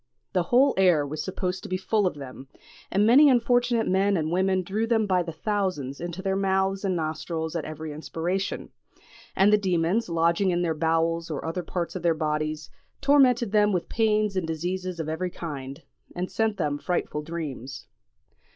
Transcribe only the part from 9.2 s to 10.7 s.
and the demons, lodging in